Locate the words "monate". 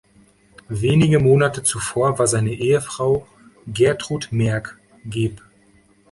1.19-1.61